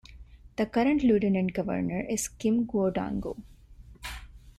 [0.55, 3.39] The Current Lieutenant Governor is Kim Guadagno.